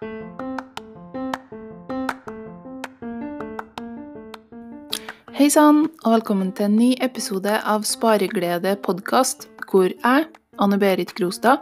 [0.00, 0.08] Hei
[5.52, 10.24] sann, og velkommen til en ny episode av Spareglede podkast, hvor jeg,
[10.56, 11.60] Anne Berit Grostad,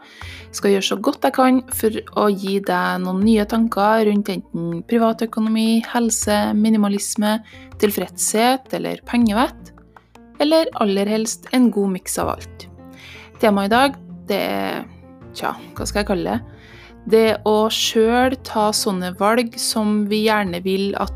[0.54, 4.86] skal gjøre så godt jeg kan for å gi deg noen nye tanker rundt enten
[4.86, 7.41] privatøkonomi, helse, minimalisme,
[7.82, 9.75] tilfredshet eller pengevett,
[10.39, 12.70] eller aller helst en god miks av alt.
[13.43, 13.98] Temaet i dag,
[14.30, 14.86] det er
[15.34, 16.57] Tja, hva skal jeg kalle det?
[17.09, 21.14] Det å sjøl ta sånne valg som vi gjerne vil at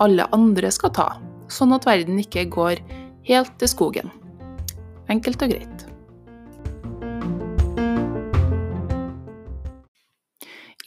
[0.00, 1.10] alle andre skal ta
[1.52, 2.80] sånn at verden ikke går
[3.28, 4.12] helt til skogen.
[5.10, 5.86] Enkelt og greit.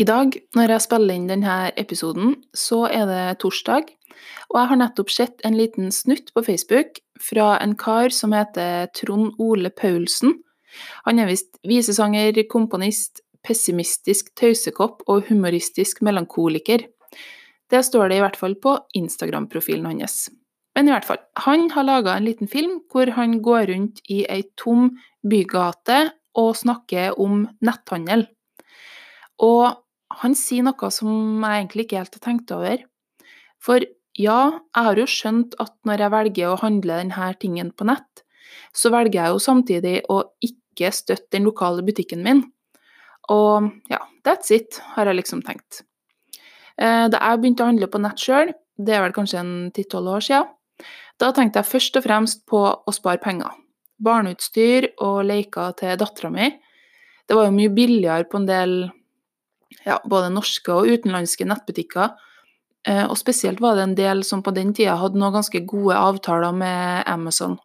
[0.01, 3.91] I dag, når jeg spiller inn denne episoden, så er det torsdag,
[4.49, 8.89] og jeg har nettopp sett en liten snutt på Facebook fra en kar som heter
[8.97, 10.39] Trond Ole Paulsen.
[11.05, 16.87] Han er visst visesanger, komponist, pessimistisk tøysekopp og humoristisk melankoliker.
[17.71, 20.29] Det står det i hvert fall på Instagram-profilen hans.
[20.73, 24.23] Men i hvert fall, han har laga en liten film hvor han går rundt i
[24.29, 28.25] ei tom bygate og snakker om netthandel.
[29.43, 29.77] Og
[30.21, 32.81] han sier noe som jeg egentlig ikke helt har tenkt over.
[33.61, 33.85] For
[34.17, 34.39] ja,
[34.75, 38.25] jeg har jo skjønt at når jeg velger å handle denne tingen på nett,
[38.73, 42.43] så velger jeg jo samtidig å ikke støtte den lokale butikken min.
[43.31, 45.83] Og ja, that's it, har jeg liksom tenkt.
[46.75, 50.15] Eh, da jeg begynte å handle på nett sjøl, det er vel kanskje en ti-tolv
[50.17, 50.49] år siden,
[51.21, 53.53] da tenkte jeg først og fremst på å spare penger.
[54.03, 56.49] Barneutstyr og leker til dattera mi.
[57.29, 58.73] Det var jo mye billigere på en del
[59.85, 62.15] ja, både norske og utenlandske nettbutikker.
[62.87, 65.95] Eh, og spesielt var det en del som på den tida hadde noen ganske gode
[65.95, 67.55] avtaler med Amazon.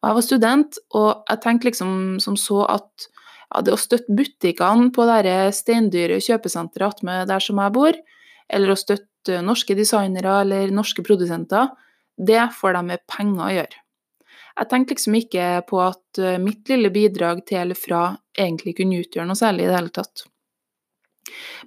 [0.00, 3.06] Og jeg var student, og jeg tenkte liksom som så at
[3.50, 7.98] ja, det å støtte butikkene på det steindyre kjøpesenteret attmed der som jeg bor,
[8.48, 11.70] eller å støtte norske designere eller norske produsenter,
[12.16, 13.80] det får de med penger å gjøre.
[14.54, 18.02] Jeg tenkte liksom ikke på at eh, mitt lille bidrag til eller fra
[18.38, 20.26] egentlig kunne utgjøre noe særlig i det hele tatt.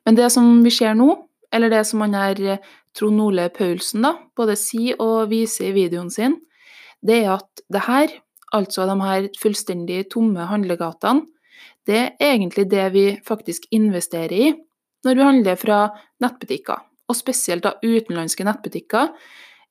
[0.07, 1.09] Men det som vi ser nå,
[1.51, 5.75] eller det som han her eh, Trond Ole Paulsen da, både sier og viser i
[5.75, 6.39] videoen sin,
[7.03, 8.13] det er at det her,
[8.55, 11.27] altså de her fullstendig tomme handlegatene,
[11.87, 14.53] det er egentlig det vi faktisk investerer i
[15.05, 15.77] når vi handler fra
[16.23, 19.13] nettbutikker, og spesielt da utenlandske nettbutikker,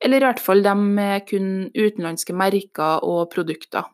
[0.00, 3.84] eller i hvert fall de med kun utenlandske merker og produkter.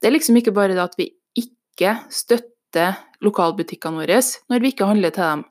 [0.00, 1.10] Det er liksom ikke bare det at vi
[1.40, 5.44] ikke støtter lokalbutikkene våre når vi ikke handler til dem.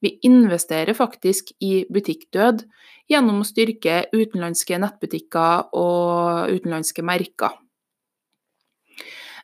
[0.00, 2.62] Vi investerer faktisk i butikkdød
[3.10, 7.56] gjennom å styrke utenlandske nettbutikker og utenlandske merker.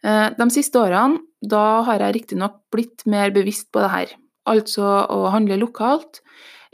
[0.04, 4.12] Eh, de siste årene da har jeg riktignok blitt mer bevisst på det her,
[4.48, 6.22] altså å handle lokalt,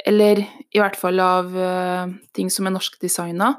[0.08, 0.42] eller
[0.72, 3.54] i hvert fall av uh, ting som er norskdesigna,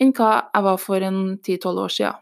[0.00, 2.20] enn hva jeg var for en 10-12 år siden.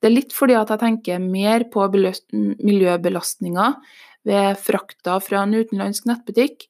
[0.00, 3.66] Det er litt fordi at jeg tenker mer på miljøbelastninga
[4.26, 6.66] ved frakta fra en utenlandsk nettbutikk,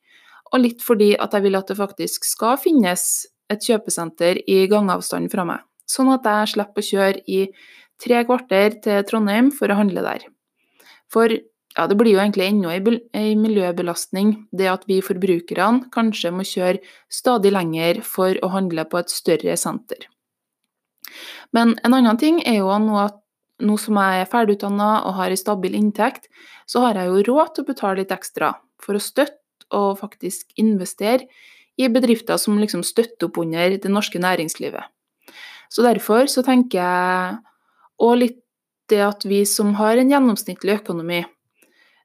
[0.51, 3.05] og litt fordi at jeg vil at det faktisk skal finnes
[3.51, 7.41] et kjøpesenter i gangavstand fra meg, sånn at jeg slipper å kjøre i
[8.01, 10.27] tre kvarter til Trondheim for å handle der.
[11.11, 12.73] For ja, det blir jo egentlig enda
[13.17, 18.99] ei miljøbelastning, det at vi forbrukerne kanskje må kjøre stadig lenger for å handle på
[18.99, 20.09] et større senter.
[21.55, 23.19] Men en annen ting er jo nå at
[23.61, 26.31] nå som jeg er ferdigutdanna og har ei stabil inntekt,
[26.67, 29.37] så har jeg jo råd til å betale litt ekstra for å støtte
[29.77, 31.29] og faktisk investere
[31.79, 34.83] i bedrifter som liksom støtter opp under det norske næringslivet.
[35.71, 37.37] Så derfor så tenker jeg
[38.03, 38.41] òg litt
[38.91, 41.23] det at vi som har en gjennomsnittlig økonomi,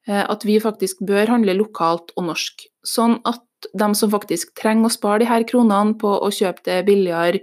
[0.05, 2.67] Eh, at vi faktisk bør handle lokalt og norsk.
[2.85, 3.41] Sånn at
[3.73, 7.41] de som faktisk trenger å spare de her kronene på å kjøpe det billigere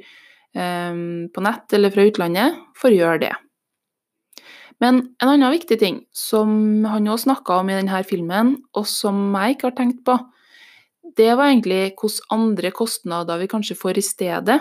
[0.54, 3.32] um, på nett eller fra utlandet, får gjøre det.
[4.82, 9.18] Men en annen viktig ting som han òg snakka om i denne filmen, og som
[9.34, 10.16] jeg ikke har tenkt på,
[11.18, 14.60] det var egentlig hvilke andre kostnader vi kanskje får i stedet,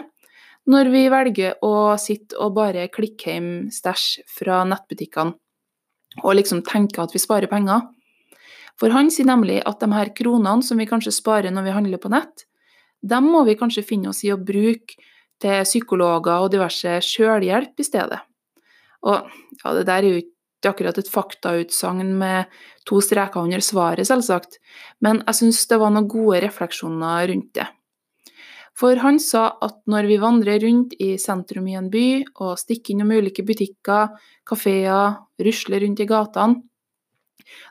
[0.70, 5.34] når vi velger å sitte og bare klikke hjem stæsj fra nettbutikkene
[6.22, 7.86] og liksom tenke at vi sparer penger.
[8.80, 12.02] For han sier nemlig at de her kronene som vi kanskje sparer når vi handler
[12.02, 12.46] på nett,
[13.02, 15.00] dem må vi kanskje finne oss i å bruke
[15.42, 18.20] til psykologer og diverse sjølhjelp i stedet.
[19.08, 19.32] Og
[19.64, 22.52] ja, det der er jo ikke akkurat et faktautsagn med
[22.86, 24.60] to streker under svaret, selvsagt,
[25.02, 27.66] men jeg syns det var noen gode refleksjoner rundt det.
[28.78, 32.96] For han sa at når vi vandrer rundt i sentrum i en by og stikker
[32.96, 34.14] innom ulike butikker,
[34.48, 36.62] kafeer, rusler rundt i gatene,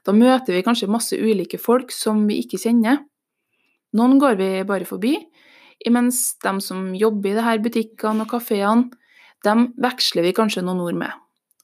[0.05, 2.99] Da møter vi kanskje masse ulike folk som vi ikke kjenner.
[3.97, 5.15] Noen går vi bare forbi,
[5.87, 8.91] imens de som jobber i disse butikkene og kafeene,
[9.45, 11.13] dem veksler vi kanskje noen ord med.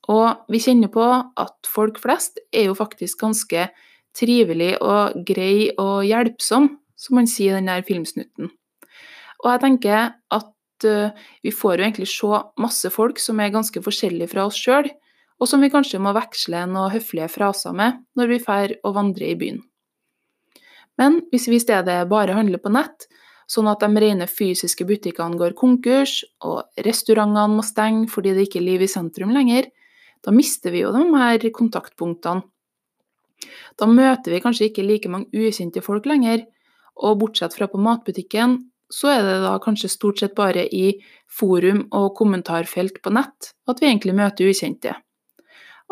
[0.09, 3.69] Og vi kjenner på at folk flest er jo faktisk ganske
[4.17, 8.49] trivelig og grei og hjelpsom, som man sier i den der filmsnutten.
[9.47, 13.83] Og jeg tenker at uh, vi får jo egentlig se masse folk som er ganske
[13.83, 14.91] forskjellige fra oss sjøl,
[15.39, 19.31] og som vi kanskje må veksle noen høflige fraser med når vi drar og vandrer
[19.31, 19.63] i byen.
[20.99, 23.07] Men hvis vi i stedet bare handler på nett,
[23.47, 28.63] sånn at de rene fysiske butikkene går konkurs, og restaurantene må stenge fordi det ikke
[28.63, 29.69] er liv i sentrum lenger,
[30.25, 32.43] da mister vi jo de her kontaktpunktene.
[33.77, 36.47] Da møter vi kanskje ikke like mange ukjente folk lenger,
[36.97, 38.57] og bortsett fra på matbutikken,
[38.93, 40.95] så er det da kanskje stort sett bare i
[41.27, 44.95] forum og kommentarfelt på nett at vi egentlig møter ukjente.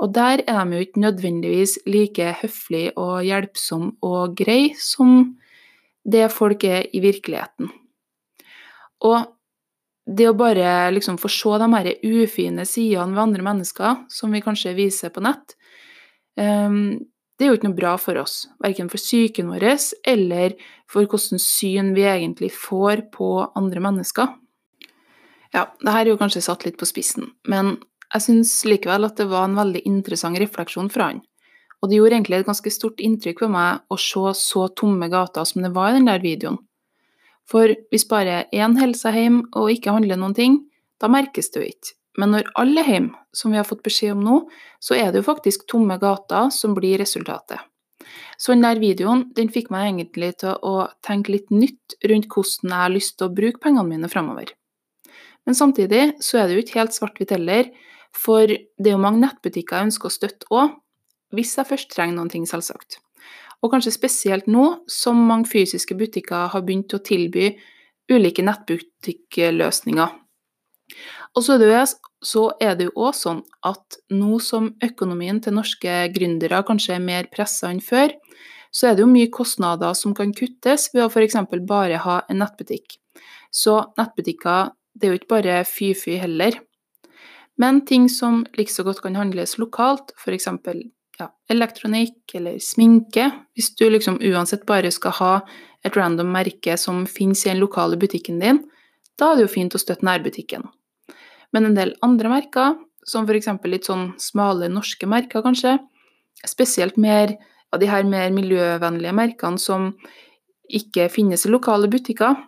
[0.03, 5.37] Og der er de jo ikke nødvendigvis like høflige og hjelpsomme og greie som
[6.05, 7.71] det folk er i virkeligheten.
[9.05, 9.31] Og
[10.05, 14.43] det å bare liksom få se de her ufine sidene ved andre mennesker, som vi
[14.45, 15.57] kanskje viser på nett,
[16.37, 16.99] um,
[17.35, 18.45] det er jo ikke noe bra for oss.
[18.63, 19.67] Verken for psyken vår
[20.07, 20.55] eller
[20.91, 24.31] for hvordan syn vi egentlig får på andre mennesker.
[25.55, 27.77] Ja, det her er jo kanskje satt litt på spissen, men
[28.15, 31.23] jeg syns likevel at det var en veldig interessant refleksjon fra han.
[31.83, 35.45] Og det gjorde egentlig et ganske stort inntrykk på meg å se så tomme gater
[35.47, 36.57] som det var i den der videoen.
[37.45, 40.63] For hvis bare én holder seg hjemme og ikke handler noen ting,
[41.03, 41.93] da merkes det jo ikke.
[42.21, 44.41] Men når alle er hjemme, som vi har fått beskjed om nå,
[44.83, 47.59] så er det jo faktisk tomme gater som blir resultatet.
[48.39, 52.71] Så den der videoen den fikk meg egentlig til å tenke litt nytt rundt hvordan
[52.71, 54.53] jeg har lyst til å bruke pengene mine framover.
[55.45, 57.71] Men samtidig så er det jo ikke helt svart-hvitt heller,
[58.15, 60.77] for det er jo mange nettbutikker jeg ønsker å støtte òg,
[61.35, 63.01] hvis jeg først trenger noen ting, selvsagt.
[63.65, 67.55] Og kanskje spesielt nå som mange fysiske butikker har begynt å tilby
[68.13, 70.21] ulike nettbutikkløsninger.
[71.35, 71.57] Og så
[72.63, 77.31] er det jo òg sånn at nå som økonomien til norske gründere kanskje er mer
[77.33, 78.15] pressa enn før,
[78.75, 81.37] så er det jo mye kostnader som kan kuttes ved å f.eks.
[81.67, 82.99] bare ha en nettbutikk.
[83.55, 86.59] Så nettbutikker det er jo ikke bare fy-fy heller.
[87.59, 90.49] Men ting som like så godt kan handles lokalt, f.eks.
[91.21, 95.35] Ja, elektronikk eller sminke, hvis du liksom uansett bare skal ha
[95.87, 98.59] et random merke som finnes i den lokale butikken din,
[99.19, 100.67] da er det jo fint å støtte nærbutikken.
[101.55, 103.51] Men en del andre merker, som f.eks.
[103.69, 105.77] litt sånn smale norske merker, kanskje,
[106.49, 107.37] spesielt mer
[107.73, 109.93] av de her mer miljøvennlige merkene som
[110.65, 112.39] ikke finnes i lokale butikker,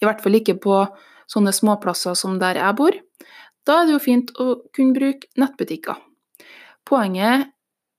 [0.00, 0.82] i hvert fall ikke på
[1.30, 2.96] sånne småplasser som der jeg bor,
[3.66, 5.98] da er det jo fint å kunne bruke nettbutikker.
[6.88, 7.50] Poenget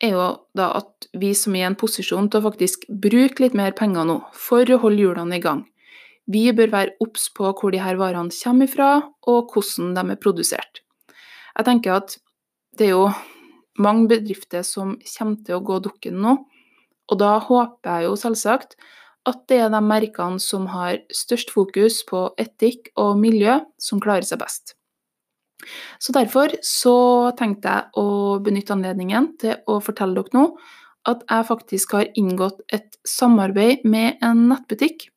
[0.02, 0.28] er jo
[0.58, 4.08] da at vi som er i en posisjon til å faktisk bruke litt mer penger
[4.08, 5.64] nå for å holde hjulene i gang,
[6.32, 8.92] vi bør være obs på hvor de her varene kommer fra,
[9.28, 10.82] og hvordan de er produsert.
[11.58, 12.18] Jeg tenker at
[12.80, 13.12] det er jo
[13.82, 16.38] mange bedrifter som kommer til å gå dukken nå,
[17.12, 18.78] og da håper jeg jo selvsagt
[19.30, 24.26] at det er de merkene som har størst fokus på etikk og miljø, som klarer
[24.26, 24.76] seg best.
[26.02, 26.96] Så derfor så
[27.38, 30.46] tenkte jeg å benytte anledningen til å fortelle dere nå
[31.10, 35.11] at jeg faktisk har inngått et samarbeid med en nettbutikk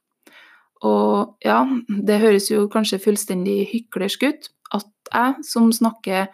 [0.83, 6.29] og ja, det høres jo kanskje fullstendig hyklersk ut at jeg, som snakker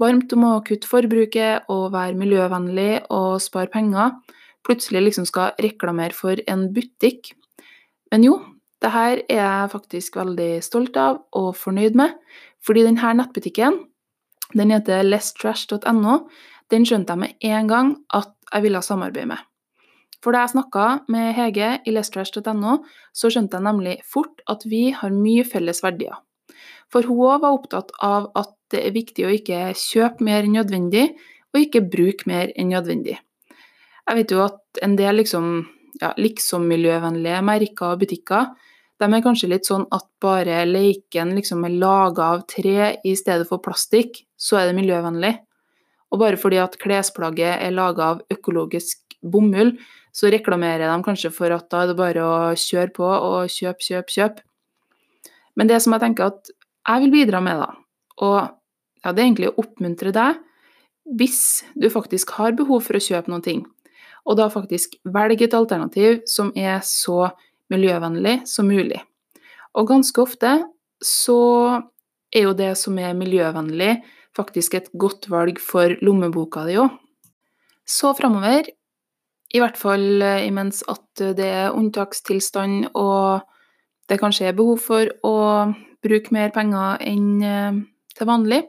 [0.00, 4.16] varmt om å kutte forbruket og være miljøvennlig og spare penger,
[4.66, 7.32] plutselig liksom skal reklamere for en butikk.
[8.12, 8.38] Men jo,
[8.80, 12.16] det her er jeg faktisk veldig stolt av og fornøyd med,
[12.64, 13.76] fordi denne nettbutikken,
[14.56, 16.16] den heter lesstrash.no,
[16.70, 19.49] den skjønte jeg med en gang at jeg ville samarbeide med.
[20.20, 22.76] For da jeg snakka med Hege i lestrash.no,
[23.16, 26.20] så skjønte jeg nemlig fort at vi har mye felles verdier.
[26.92, 30.58] For hun òg var opptatt av at det er viktig å ikke kjøpe mer enn
[30.58, 31.08] nødvendig,
[31.50, 33.16] og ikke bruke mer enn nødvendig.
[34.06, 35.48] Jeg vet jo at en del liksom,
[36.02, 38.52] ja, liksom miljøvennlige merker og butikker
[39.00, 43.46] de er kanskje litt sånn at bare leiken liksom er laga av tre i stedet
[43.48, 45.32] for plastikk, så er det miljøvennlig.
[46.12, 49.72] Og bare fordi at klesplagget er laga av økologisk bomull,
[50.12, 53.84] så reklamerer de kanskje for at da er det bare å kjøre på og kjøpe,
[53.84, 54.46] kjøpe, kjøpe.
[55.58, 57.74] Men det som jeg tenker at jeg vil bidra med, da,
[58.24, 58.38] og
[59.04, 60.40] ja, det er egentlig å oppmuntre deg
[61.18, 63.62] hvis du faktisk har behov for å kjøpe noen ting,
[64.28, 67.30] og da faktisk velge et alternativ som er så
[67.72, 69.00] miljøvennlig som mulig.
[69.78, 70.52] Og ganske ofte
[71.02, 71.40] så
[72.34, 74.00] er jo det som er miljøvennlig,
[74.36, 76.92] faktisk et godt valg for lommeboka di òg.
[77.86, 78.68] Så framover
[79.50, 83.46] I hvert fall eh, imens at det er unntakstilstand og
[84.10, 85.36] det kanskje er behov for å
[86.04, 87.80] bruke mer penger enn eh,
[88.16, 88.64] til vanlig,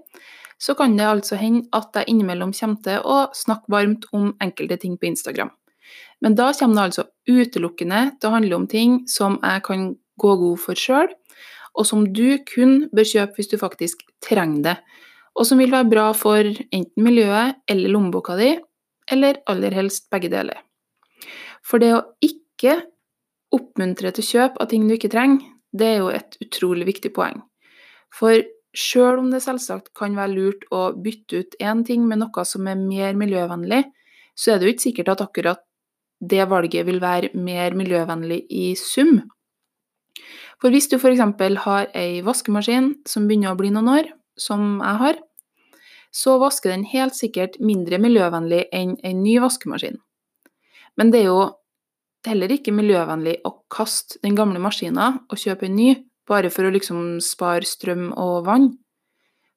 [0.62, 4.78] så kan det altså hende at jeg innimellom kommer til å snakke varmt om enkelte
[4.84, 5.50] ting på Instagram.
[6.22, 9.88] Men da kommer det altså utelukkende til å handle om ting som jeg kan
[10.22, 11.10] gå god for sjøl,
[11.72, 14.76] og som du kun bør kjøpe hvis du faktisk trenger det,
[15.34, 18.54] og som vil være bra for enten miljøet eller lommeboka di,
[19.12, 20.60] eller aller helst begge deler.
[21.66, 22.80] For det å ikke
[23.54, 27.40] oppmuntre til kjøp av ting du ikke trenger, det er jo et utrolig viktig poeng.
[28.12, 28.44] For
[28.76, 32.68] sjøl om det selvsagt kan være lurt å bytte ut én ting med noe som
[32.68, 33.84] er mer miljøvennlig,
[34.36, 35.64] så er det jo ikke sikkert at akkurat
[36.22, 39.22] det valget vil være mer miljøvennlig i sum.
[40.62, 41.24] For hvis du f.eks.
[41.66, 45.20] har ei vaskemaskin som begynner å bli noen år, som jeg har,
[46.14, 49.98] så vasker den helt sikkert mindre miljøvennlig enn en ny vaskemaskin.
[51.00, 51.42] Men det er jo
[52.28, 55.90] heller ikke miljøvennlig å kaste den gamle maskinen og kjøpe en ny,
[56.30, 58.70] bare for å liksom spare strøm og vann.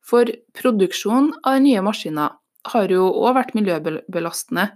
[0.04, 2.38] For produksjonen av den nye maskinen
[2.72, 4.70] har jo òg vært miljøbelastende,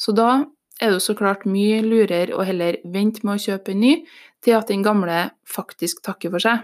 [0.00, 0.30] så da
[0.80, 3.92] er det så klart mye lurere å heller vente med å kjøpe en ny,
[4.44, 6.62] til at den gamle faktisk takker for seg.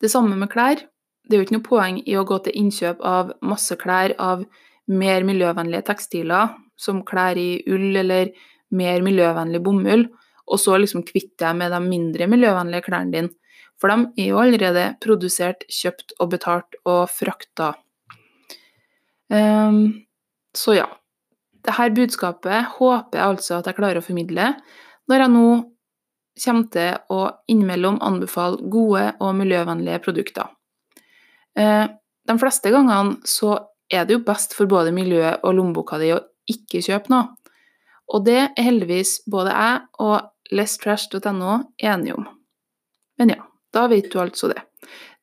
[0.00, 0.86] Det samme med klær.
[1.26, 4.46] Det er jo ikke noe poeng i å gå til innkjøp av masse klær av
[4.90, 8.32] mer miljøvennlige tekstiler, som klær i ull eller
[8.76, 10.06] mer miljøvennlig bomull,
[10.50, 13.34] og så liksom kvitte deg med de mindre miljøvennlige klærne dine.
[13.80, 17.72] For de er jo allerede produsert, kjøpt og betalt og frakta.
[19.30, 20.02] Um,
[20.56, 20.88] så ja.
[21.60, 24.46] Dette budskapet håper jeg altså at jeg klarer å formidle
[25.10, 25.48] når jeg nå
[26.40, 27.18] kommer til å
[27.52, 30.48] innimellom anbefale gode og miljøvennlige produkter.
[31.58, 31.84] Eh,
[32.30, 33.58] de fleste gangene så
[33.92, 36.22] er det jo best for både miljøet og lommeboka di å
[36.52, 37.34] ikke kjøp noe.
[38.10, 42.26] Og det er heldigvis både jeg og lesstrash.no enige om.
[43.20, 44.64] Men ja, da vet du altså det.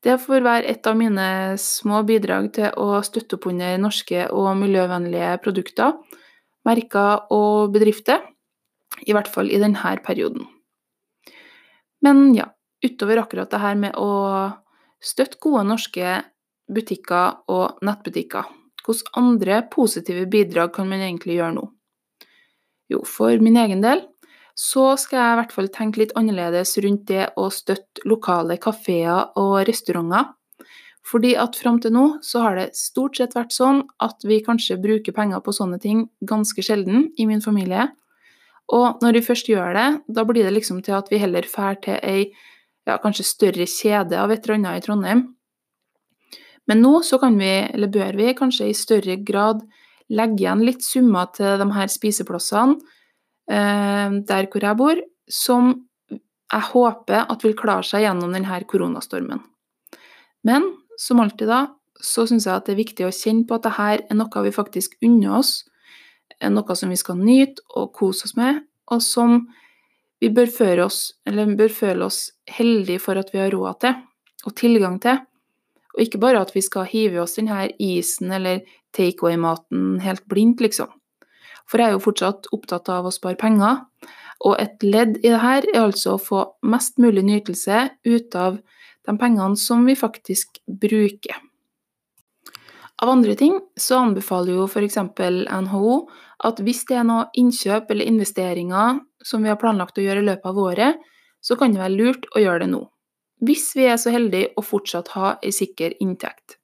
[0.06, 4.52] Det får være et av mine små bidrag til å støtte opp under norske og
[4.60, 5.98] miljøvennlige produkter,
[6.68, 8.22] merker og bedrifter,
[9.04, 10.46] i hvert fall i denne perioden.
[12.06, 12.46] Men ja,
[12.86, 14.12] utover akkurat det her med å
[15.04, 16.22] støtte gode norske
[16.72, 18.46] butikker og nettbutikker,
[18.88, 21.66] hvilke andre positive bidrag kan man egentlig gjøre nå?
[22.88, 24.06] Jo, for min egen del
[24.58, 29.36] så skal jeg i hvert fall tenke litt annerledes rundt det å støtte lokale kafeer
[29.38, 30.32] og restauranter.
[31.08, 34.80] Fordi at fram til nå så har det stort sett vært sånn at vi kanskje
[34.82, 37.86] bruker penger på sånne ting ganske sjelden i min familie.
[38.74, 41.78] Og når vi først gjør det, da blir det liksom til at vi heller drar
[41.86, 42.26] til ei
[42.88, 45.24] ja, kanskje større kjede av et eller annet i Trondheim.
[46.68, 49.64] Men nå så kan vi, eller bør vi, kanskje i større grad
[50.14, 52.78] legge igjen litt summer til de her spiseplassene
[53.52, 55.74] eh, der hvor jeg bor, som
[56.48, 59.42] jeg håper at vil klare seg gjennom denne koronastormen.
[60.48, 60.70] Men
[61.00, 61.66] som alltid da,
[62.00, 64.54] så syns jeg at det er viktig å kjenne på at dette er noe vi
[64.56, 65.66] faktisk unner oss,
[66.44, 69.42] noe som vi skal nyte og kose oss med, og som
[70.22, 70.50] vi bør,
[70.86, 73.98] oss, bør føle oss heldige for at vi har råd til
[74.48, 75.20] og tilgang til.
[75.98, 78.62] Og ikke bare at vi skal hive oss denne isen eller
[78.94, 80.92] takeaway-maten helt blindt, liksom.
[81.68, 83.82] For jeg er jo fortsatt opptatt av å spare penger,
[84.46, 88.60] og et ledd i dette er altså å få mest mulig nytelse ut av
[89.08, 91.42] de pengene som vi faktisk bruker.
[93.02, 94.98] Av andre ting så anbefaler jo f.eks.
[95.02, 95.98] NHO
[96.48, 100.30] at hvis det er noe innkjøp eller investeringer som vi har planlagt å gjøre i
[100.30, 101.02] løpet av året,
[101.42, 102.86] så kan det være lurt å gjøre det nå.
[103.44, 106.58] Hvis vi er så heldige å fortsatt ha ei sikker inntekt.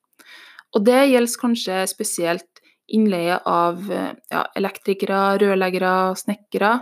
[0.73, 2.63] Og det gjelder kanskje spesielt
[2.93, 6.73] innleie av ja, elektrikere, rørleggere, snekkere,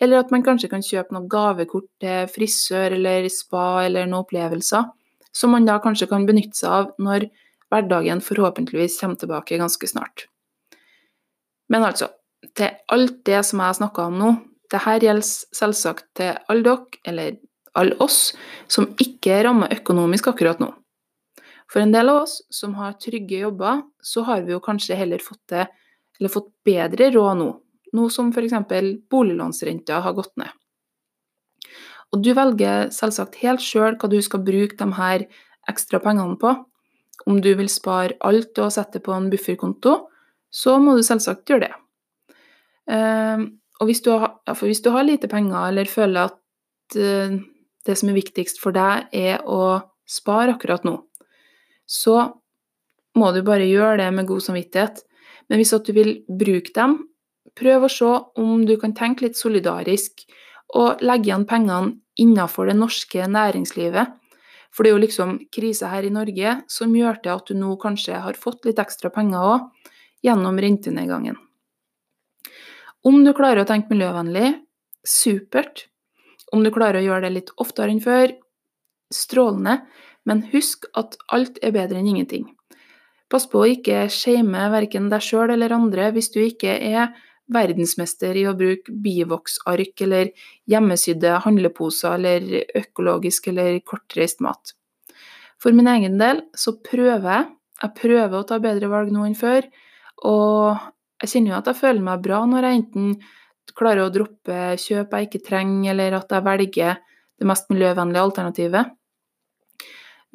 [0.00, 4.88] eller at man kanskje kan kjøpe noe gavekort til frisør eller spa eller noen opplevelser,
[5.32, 7.28] som man da kanskje kan benytte seg av når
[7.72, 10.26] hverdagen forhåpentligvis kommer tilbake ganske snart.
[11.72, 12.10] Men altså,
[12.56, 14.30] til alt det som jeg har snakka om nå,
[14.70, 17.36] det her gjelder selvsagt til alle dere, eller
[17.78, 18.34] alle oss,
[18.68, 20.72] som ikke er ramma økonomisk akkurat nå.
[21.70, 25.22] For en del av oss som har trygge jobber, så har vi jo kanskje heller
[25.22, 25.66] fått, det,
[26.30, 27.48] fått bedre råd nå,
[27.96, 28.54] nå som f.eks.
[29.10, 30.52] boliglånsrenta har gått ned.
[32.14, 35.26] Og du velger selvsagt helt sjøl hva du skal bruke de her
[35.68, 36.54] ekstra pengene på,
[37.26, 39.96] om du vil spare alt og sette på en bufferkonto,
[40.52, 41.74] så må du selvsagt gjøre det.
[42.94, 43.46] Ehm,
[43.80, 47.34] og hvis du, har, hvis du har, lite penger, eller føler at eh,
[47.86, 50.98] det som er viktigst for deg, er å spare akkurat nå,
[51.86, 52.18] så
[53.16, 55.00] må du bare gjøre det med god samvittighet.
[55.48, 56.98] Men hvis du vil bruke dem
[57.56, 58.10] prøv å se
[58.42, 60.26] om du kan tenke litt solidarisk,
[60.74, 64.14] og legge igjen pengene innenfor det norske næringslivet.
[64.74, 67.76] For det er jo liksom krise her i Norge som gjør til at du nå
[67.80, 69.68] kanskje har fått litt ekstra penger òg,
[70.26, 71.36] gjennom rentenedgangen.
[73.06, 74.56] Om du klarer å tenke miljøvennlig,
[75.06, 75.86] supert.
[76.54, 78.34] Om du klarer å gjøre det litt oftere enn før,
[79.12, 79.80] strålende.
[80.26, 82.48] Men husk at alt er bedre enn ingenting.
[83.30, 87.14] Pass på å ikke shame verken deg sjøl eller andre hvis du ikke er
[87.52, 90.32] verdensmester i å bruke bivoksark eller
[90.70, 94.74] hjemmesydde handleposer eller økologisk eller kortreist mat.
[95.62, 97.52] For min egen del så prøver jeg.
[97.82, 99.66] Jeg prøver å ta bedre valg nå enn før,
[100.24, 100.78] og
[101.20, 103.10] jeg kjenner jo at jeg føler meg bra når jeg enten
[103.74, 107.00] klarer å droppe kjøp jeg ikke trenger, eller at jeg velger
[107.36, 108.92] det mest miljøvennlige alternativet.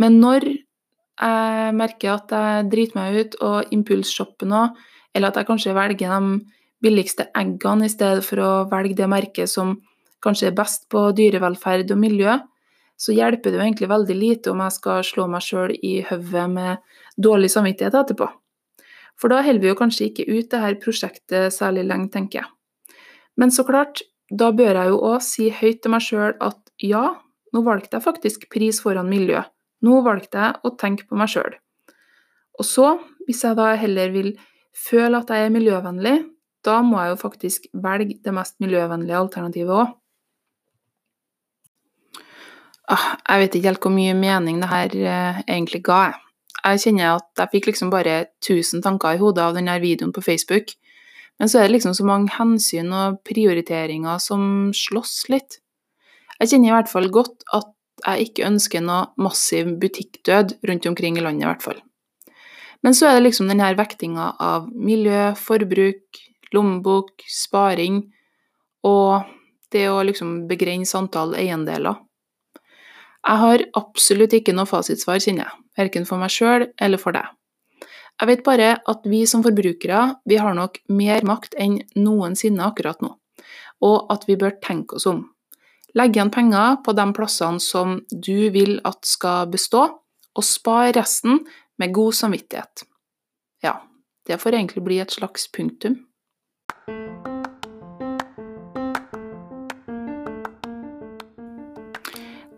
[0.01, 4.65] Men når jeg merker at jeg driter meg ut og impulsshopper nå,
[5.13, 6.39] eller at jeg kanskje velger de
[6.81, 9.75] billigste eggene i stedet for å velge det merket som
[10.21, 12.37] kanskje er best på dyrevelferd og miljø,
[13.01, 16.45] så hjelper det jo egentlig veldig lite om jeg skal slå meg sjøl i hodet
[16.51, 18.27] med dårlig samvittighet etterpå.
[19.17, 22.49] For da holder vi jo kanskje ikke ut det her prosjektet særlig lenge, tenker jeg.
[23.39, 27.03] Men så klart, da bør jeg jo òg si høyt til meg sjøl at ja,
[27.51, 29.41] nå valgte jeg faktisk pris foran miljø.
[29.85, 31.55] Nå valgte jeg å tenke på meg sjøl.
[32.59, 32.93] Og så,
[33.27, 34.33] hvis jeg da heller vil
[34.77, 36.17] føle at jeg er miljøvennlig,
[36.65, 39.97] da må jeg jo faktisk velge det mest miljøvennlige alternativet òg.
[42.91, 46.01] Ah, jeg vet ikke helt hvor mye mening det her eh, egentlig ga.
[46.61, 50.23] Jeg kjenner at jeg fikk liksom bare 1000 tanker i hodet av denne videoen på
[50.25, 50.73] Facebook.
[51.41, 54.43] Men så er det liksom så mange hensyn og prioriteringer som
[54.77, 55.57] slåss litt.
[56.37, 57.71] Jeg kjenner i hvert fall godt at
[58.05, 61.81] jeg ikke ønsker noe massiv butikkdød rundt omkring i landet, i hvert fall.
[62.85, 66.21] Men så er det liksom denne vektinga av miljø, forbruk,
[66.53, 68.03] lommebok, sparing
[68.85, 69.25] og
[69.73, 71.97] det å liksom begrense antall eiendeler.
[73.21, 77.33] Jeg har absolutt ikke noe fasitsvar, kjenner jeg, verken for meg sjøl eller for deg.
[78.21, 82.99] Jeg vet bare at vi som forbrukere vi har nok mer makt enn noensinne akkurat
[83.01, 83.15] nå,
[83.81, 85.23] og at vi bør tenke oss om.
[85.97, 89.87] Legg igjen penger på de plassene som du vil at skal bestå,
[90.37, 91.41] og spar resten
[91.81, 92.85] med god samvittighet.
[93.65, 93.81] Ja,
[94.29, 95.97] det får egentlig bli et slags punktum.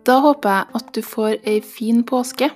[0.04, 2.52] Da håper jeg at du får ei fin påske.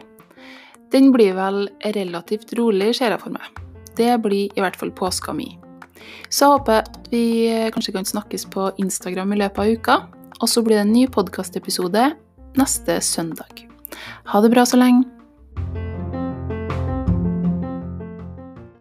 [0.93, 3.65] Den blir vel relativt rolig, ser jeg for meg.
[3.99, 5.51] Det blir i hvert fall påska mi.
[6.31, 7.25] Så jeg håper at vi
[7.75, 9.99] kanskje kan snakkes på Instagram i løpet av uka.
[10.39, 12.11] Og så blir det en ny podkastepisode
[12.59, 13.65] neste søndag.
[14.33, 15.18] Ha det bra så lenge.